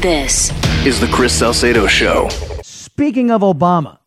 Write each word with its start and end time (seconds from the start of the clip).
This 0.00 0.52
is 0.86 1.00
the 1.00 1.08
Chris 1.08 1.36
Salcedo 1.36 1.88
Show. 1.88 2.28
Speaking 2.62 3.32
of 3.32 3.40
Obama, 3.40 3.98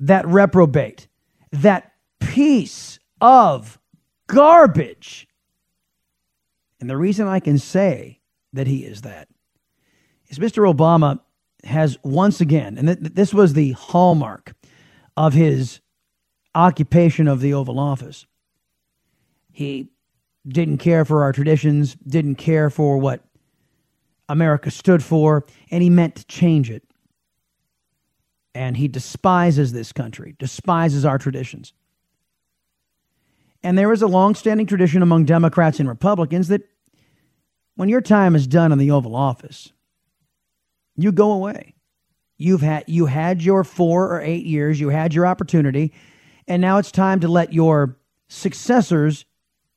that 0.00 0.26
reprobate, 0.26 1.06
that 1.52 1.92
piece 2.18 2.98
of 3.20 3.78
garbage. 4.26 5.28
And 6.80 6.90
the 6.90 6.96
reason 6.96 7.28
I 7.28 7.38
can 7.38 7.58
say 7.58 8.18
that 8.52 8.66
he 8.66 8.78
is 8.78 9.02
that 9.02 9.28
is 10.26 10.40
Mr. 10.40 10.68
Obama 10.68 11.20
has 11.62 11.96
once 12.02 12.40
again, 12.40 12.76
and 12.76 12.88
th- 12.88 13.14
this 13.14 13.32
was 13.32 13.52
the 13.52 13.70
hallmark 13.70 14.56
of 15.16 15.32
his 15.32 15.78
occupation 16.56 17.28
of 17.28 17.40
the 17.40 17.54
Oval 17.54 17.78
Office. 17.78 18.26
He 19.52 19.90
didn't 20.48 20.78
care 20.78 21.04
for 21.04 21.22
our 21.22 21.32
traditions, 21.32 21.94
didn't 22.04 22.34
care 22.34 22.68
for 22.68 22.98
what 22.98 23.22
America 24.30 24.70
stood 24.70 25.02
for, 25.02 25.44
and 25.70 25.82
he 25.82 25.90
meant 25.90 26.14
to 26.14 26.26
change 26.26 26.70
it. 26.70 26.84
And 28.54 28.76
he 28.76 28.88
despises 28.88 29.72
this 29.72 29.92
country, 29.92 30.34
despises 30.38 31.04
our 31.04 31.18
traditions. 31.18 31.72
And 33.62 33.76
there 33.76 33.92
is 33.92 34.02
a 34.02 34.06
long-standing 34.06 34.66
tradition 34.66 35.02
among 35.02 35.26
Democrats 35.26 35.80
and 35.80 35.88
Republicans 35.88 36.48
that 36.48 36.62
when 37.74 37.88
your 37.88 38.00
time 38.00 38.34
is 38.34 38.46
done 38.46 38.72
in 38.72 38.78
the 38.78 38.90
Oval 38.90 39.14
Office, 39.14 39.72
you 40.96 41.12
go 41.12 41.32
away. 41.32 41.74
You've 42.36 42.62
had 42.62 42.84
you 42.86 43.06
had 43.06 43.42
your 43.42 43.64
4 43.64 44.14
or 44.14 44.20
8 44.20 44.46
years, 44.46 44.80
you 44.80 44.88
had 44.88 45.12
your 45.12 45.26
opportunity, 45.26 45.92
and 46.48 46.62
now 46.62 46.78
it's 46.78 46.90
time 46.90 47.20
to 47.20 47.28
let 47.28 47.52
your 47.52 47.98
successors 48.28 49.26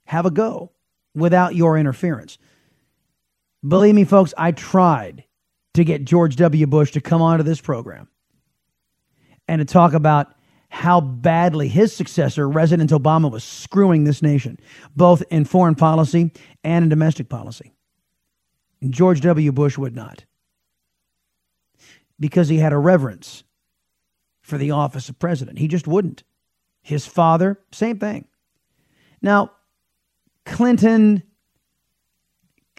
have 0.06 0.26
a 0.26 0.32
go 0.32 0.72
without 1.14 1.56
your 1.56 1.78
interference. 1.78 2.38
Believe 3.68 3.96
me, 3.96 4.04
folks, 4.04 4.34
I 4.38 4.52
tried 4.52 5.24
to 5.74 5.84
get 5.84 6.06
George 6.06 6.36
W. 6.36 6.68
Bush 6.68 6.92
to 6.92 7.02
come 7.02 7.22
onto 7.22 7.44
this 7.44 7.62
program 7.62 8.08
and 9.48 9.60
to 9.60 9.66
talk 9.66 9.94
about 9.94 10.34
how 10.70 11.00
badly 11.00 11.68
his 11.68 11.96
successor, 11.96 12.50
President 12.50 12.90
Obama, 12.90 13.32
was 13.32 13.44
screwing 13.44 14.04
this 14.04 14.22
nation, 14.22 14.60
both 14.96 15.24
in 15.30 15.46
foreign 15.46 15.76
policy 15.76 16.32
and 16.64 16.84
in 16.84 16.90
domestic 16.90 17.30
policy. 17.30 17.74
And 18.82 18.94
George 18.94 19.22
W. 19.22 19.52
Bush 19.52 19.78
would 19.78 19.96
not 19.96 20.26
because 22.20 22.50
he 22.50 22.58
had 22.58 22.74
a 22.74 22.78
reverence 22.78 23.44
for 24.42 24.58
the 24.58 24.72
office 24.72 25.10
of 25.10 25.20
president. 25.20 25.60
He 25.60 25.68
just 25.68 25.88
wouldn't. 25.88 26.24
His 26.82 27.06
father, 27.06 27.60
same 27.72 28.00
thing. 28.00 28.28
Now, 29.22 29.52
Clinton 30.46 31.24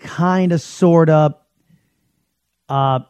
kind 0.05 0.53
of, 0.53 0.61
sort 0.61 1.11
of, 1.11 1.35
uh, 2.69 3.01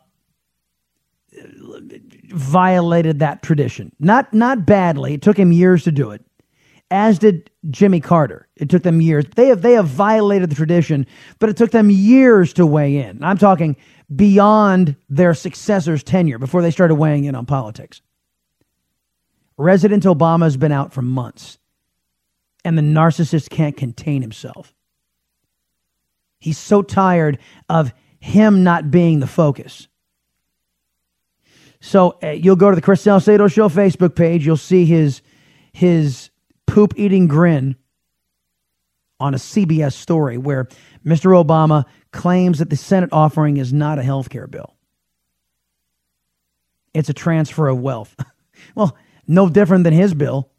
violated 2.28 3.18
that 3.18 3.42
tradition. 3.42 3.92
Not 3.98 4.32
not 4.32 4.64
badly. 4.64 5.14
It 5.14 5.22
took 5.22 5.36
him 5.36 5.52
years 5.52 5.84
to 5.84 5.92
do 5.92 6.10
it. 6.10 6.24
As 6.90 7.18
did 7.18 7.50
Jimmy 7.70 8.00
Carter. 8.00 8.48
It 8.56 8.68
took 8.68 8.82
them 8.82 9.00
years. 9.00 9.24
They 9.34 9.48
have 9.48 9.62
they 9.62 9.72
have 9.72 9.86
violated 9.86 10.50
the 10.50 10.54
tradition, 10.54 11.06
but 11.38 11.48
it 11.48 11.56
took 11.56 11.70
them 11.70 11.90
years 11.90 12.52
to 12.54 12.66
weigh 12.66 12.98
in. 12.98 13.22
I'm 13.22 13.38
talking 13.38 13.76
beyond 14.14 14.96
their 15.08 15.34
successor's 15.34 16.02
tenure 16.02 16.38
before 16.38 16.62
they 16.62 16.70
started 16.70 16.96
weighing 16.96 17.24
in 17.24 17.34
on 17.34 17.46
politics. 17.46 18.02
President 19.56 20.04
Obama 20.04 20.42
has 20.42 20.56
been 20.56 20.72
out 20.72 20.92
for 20.92 21.00
months, 21.00 21.58
and 22.64 22.76
the 22.76 22.82
narcissist 22.82 23.50
can't 23.50 23.76
contain 23.76 24.20
himself. 24.20 24.74
He's 26.44 26.58
so 26.58 26.82
tired 26.82 27.38
of 27.70 27.94
him 28.20 28.64
not 28.64 28.90
being 28.90 29.20
the 29.20 29.26
focus. 29.26 29.88
So 31.80 32.18
uh, 32.22 32.32
you'll 32.32 32.56
go 32.56 32.68
to 32.68 32.76
the 32.76 32.82
Chris 32.82 33.00
Salcedo 33.00 33.48
Show 33.48 33.70
Facebook 33.70 34.14
page. 34.14 34.44
You'll 34.44 34.58
see 34.58 34.84
his 34.84 35.22
his 35.72 36.28
poop 36.66 36.92
eating 36.98 37.28
grin 37.28 37.76
on 39.18 39.32
a 39.32 39.38
CBS 39.38 39.94
story 39.94 40.36
where 40.36 40.68
Mr. 41.02 41.32
Obama 41.32 41.86
claims 42.12 42.58
that 42.58 42.68
the 42.68 42.76
Senate 42.76 43.08
offering 43.10 43.56
is 43.56 43.72
not 43.72 43.98
a 43.98 44.02
health 44.02 44.28
care 44.28 44.46
bill. 44.46 44.74
It's 46.92 47.08
a 47.08 47.14
transfer 47.14 47.68
of 47.68 47.80
wealth. 47.80 48.14
well, 48.74 48.94
no 49.26 49.48
different 49.48 49.84
than 49.84 49.94
his 49.94 50.12
bill. 50.12 50.50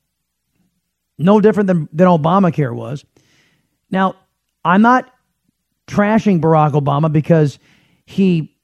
No 1.19 1.39
different 1.39 1.67
than, 1.67 1.89
than 1.93 2.07
Obamacare 2.07 2.73
was. 2.73 3.05
Now, 3.91 4.15
I'm 4.63 4.81
not 4.81 5.11
trashing 5.87 6.41
Barack 6.41 6.71
Obama 6.71 7.11
because 7.11 7.59
he 8.05 8.55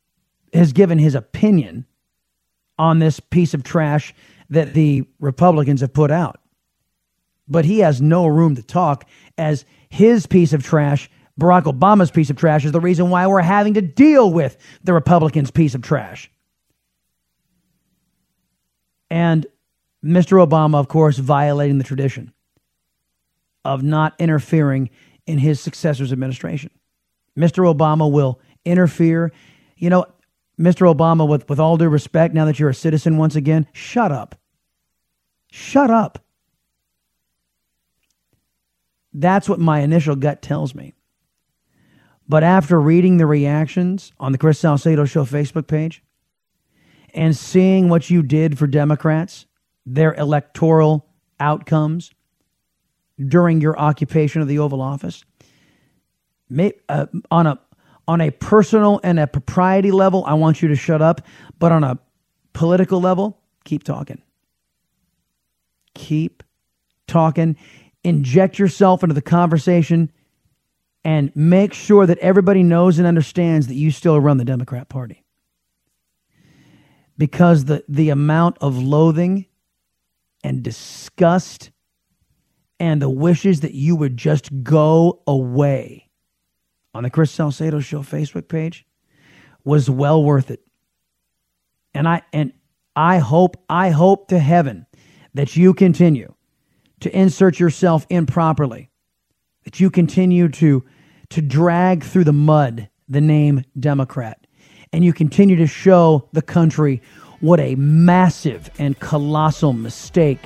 has 0.54 0.74
given 0.74 1.00
his 1.00 1.16
opinion 1.16 1.86
on 2.78 3.00
this 3.00 3.20
piece 3.20 3.54
of 3.54 3.64
trash 3.64 4.14
that 4.50 4.74
the 4.74 5.04
Republicans 5.20 5.82
have 5.82 5.94
put 5.94 6.12
out. 6.12 6.40
But 7.48 7.66
he 7.66 7.80
has 7.80 8.02
no 8.02 8.28
room 8.28 8.56
to 8.56 8.64
talk 8.64 9.08
as 9.38 9.66
his 9.90 10.26
piece 10.26 10.54
of 10.54 10.64
trash, 10.64 11.10
Barack 11.40 11.64
Obama's 11.64 12.12
piece 12.12 12.30
of 12.30 12.38
trash, 12.38 12.66
is 12.66 12.72
the 12.72 12.80
reason 12.80 13.10
why 13.10 13.28
we're 13.28 13.42
having 13.42 13.76
to 13.76 13.82
deal 13.82 14.32
with 14.32 14.58
the 14.84 14.94
Republicans' 14.94 15.52
piece 15.52 15.76
of 15.76 15.82
trash. 15.82 16.32
And 19.10 19.46
Mr. 20.04 20.46
Obama, 20.46 20.80
of 20.80 20.88
course, 20.88 21.18
violating 21.18 21.78
the 21.78 21.84
tradition 21.84 22.34
of 23.64 23.84
not 23.84 24.16
interfering 24.20 24.90
in 25.28 25.38
his 25.38 25.60
successor's 25.60 26.12
administration. 26.12 26.72
Mr. 27.38 27.74
Obama 27.74 28.12
will 28.12 28.40
interfere. 28.66 29.32
You 29.78 29.90
know, 29.90 30.06
Mr. 30.60 30.94
Obama, 30.94 31.28
with, 31.28 31.48
with 31.50 31.60
all 31.60 31.78
due 31.78 31.90
respect, 31.90 32.34
now 32.34 32.46
that 32.46 32.60
you're 32.60 32.70
a 32.70 32.76
citizen 32.76 33.18
once 33.18 33.36
again, 33.36 33.68
shut 33.74 34.12
up. 34.12 34.36
Shut 35.52 35.90
up. 35.90 36.24
That's 39.14 39.50
what 39.50 39.60
my 39.60 39.80
initial 39.80 40.16
gut 40.16 40.42
tells 40.42 40.74
me. 40.74 40.94
But 42.28 42.44
after 42.44 42.80
reading 42.80 43.18
the 43.18 43.26
reactions 43.26 44.14
on 44.20 44.32
the 44.32 44.38
Chris 44.38 44.60
Salcedo 44.60 45.04
Show 45.06 45.26
Facebook 45.26 45.68
page 45.68 46.02
and 47.14 47.36
seeing 47.36 47.90
what 47.90 48.10
you 48.10 48.24
did 48.24 48.58
for 48.58 48.68
Democrats, 48.68 49.48
their 49.86 50.14
electoral 50.14 51.08
outcomes 51.40 52.12
during 53.20 53.60
your 53.60 53.78
occupation 53.78 54.42
of 54.42 54.48
the 54.48 54.60
Oval 54.60 54.82
Office, 54.82 55.26
uh, 56.90 57.06
on 57.30 57.48
a 57.48 57.60
on 58.08 58.22
a 58.22 58.32
personal 58.32 59.00
and 59.04 59.20
a 59.20 59.28
propriety 59.28 59.92
level, 59.92 60.24
I 60.26 60.34
want 60.34 60.62
you 60.62 60.68
to 60.70 60.76
shut 60.76 61.02
up. 61.02 61.22
But 61.60 61.72
on 61.72 61.84
a 61.84 62.00
political 62.54 63.00
level, 63.00 63.40
keep 63.64 63.84
talking. 63.84 64.22
Keep 65.94 66.44
talking. 67.08 67.56
Inject 68.04 68.60
yourself 68.60 69.04
into 69.04 69.14
the 69.14 69.22
conversation 69.22 70.12
and 71.04 71.32
make 71.36 71.74
sure 71.74 72.06
that 72.06 72.18
everybody 72.20 72.64
knows 72.64 72.98
and 72.98 73.08
understands 73.08 73.68
that 73.68 73.76
you 73.76 73.92
still 73.92 74.20
run 74.20 74.38
the 74.38 74.46
Democrat 74.46 74.90
Party. 74.90 75.24
Because 77.18 77.66
the, 77.66 77.84
the 77.88 78.10
amount 78.10 78.58
of 78.62 78.78
loathing 78.78 79.46
and 80.44 80.64
disgust 80.64 81.72
and 82.80 83.02
the 83.02 83.10
wishes 83.10 83.60
that 83.60 83.74
you 83.74 83.96
would 83.96 84.18
just 84.18 84.64
go 84.64 85.22
away 85.28 86.11
on 86.94 87.04
the 87.04 87.10
Chris 87.10 87.32
Salcedo 87.32 87.80
Show 87.80 88.00
Facebook 88.00 88.48
page 88.48 88.86
was 89.64 89.90
well 89.90 90.24
worth 90.24 90.52
it. 90.52 90.62
And 91.94 92.08
I 92.08 92.22
and 92.34 92.54
I 92.96 93.20
hope 93.20 93.64
I 93.70 93.90
hope 93.90 94.28
to 94.30 94.40
heaven 94.40 94.86
that 95.34 95.56
you 95.56 95.74
continue 95.74 96.34
to 97.02 97.18
insert 97.18 97.60
yourself 97.60 98.06
improperly. 98.10 98.90
That 99.64 99.80
you 99.80 99.90
continue 99.90 100.50
to 100.50 100.84
to 101.30 101.42
drag 101.42 102.04
through 102.04 102.26
the 102.26 102.34
mud 102.34 102.90
the 103.08 103.22
name 103.22 103.64
Democrat 103.80 104.46
and 104.94 105.04
you 105.06 105.14
continue 105.14 105.56
to 105.56 105.68
show 105.68 106.28
the 106.34 106.42
country 106.42 107.02
what 107.40 107.60
a 107.60 107.76
massive 107.76 108.70
and 108.78 109.00
colossal 109.00 109.74
mistake 109.74 110.40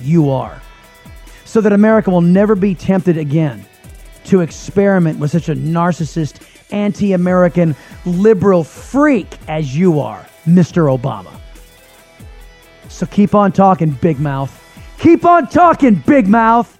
you 0.00 0.30
are. 0.30 0.60
so 1.44 1.60
that 1.60 1.72
America 1.72 2.10
will 2.10 2.20
never 2.20 2.54
be 2.54 2.76
tempted 2.76 3.16
again 3.16 3.66
to 4.24 4.40
experiment 4.40 5.18
with 5.18 5.30
such 5.30 5.48
a 5.48 5.54
narcissist, 5.54 6.42
anti 6.72 7.12
American, 7.12 7.74
liberal 8.06 8.64
freak 8.64 9.26
as 9.48 9.76
you 9.76 10.00
are, 10.00 10.26
Mr. 10.46 10.96
Obama. 10.96 11.32
So 12.88 13.06
keep 13.06 13.34
on 13.34 13.52
talking, 13.52 13.90
big 13.90 14.18
mouth. 14.18 14.56
Keep 14.98 15.24
on 15.24 15.48
talking, 15.48 15.94
big 16.06 16.28
mouth. 16.28 16.79